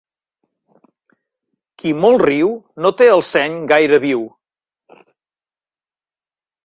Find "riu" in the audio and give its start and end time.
2.25-2.49